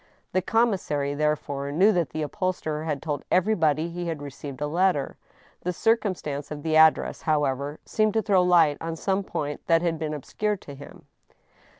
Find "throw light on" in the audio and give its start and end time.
8.23-8.95